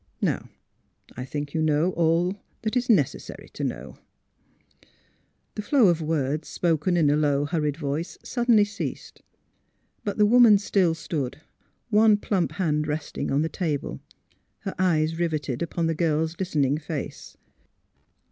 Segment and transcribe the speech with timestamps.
[0.19, 0.49] Now
[1.15, 3.99] I think you know all that is necessary to know."
[5.53, 9.21] The flow of words, spoken in a low, hurried voice, suddenly ceased.
[10.03, 11.41] But the woman still stood,
[11.91, 13.99] one plump hand resting on the table,
[14.61, 17.37] her eyes riveted upon the girl's listening face.